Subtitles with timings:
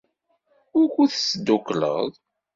[0.77, 2.05] Wukud teddukleḍ?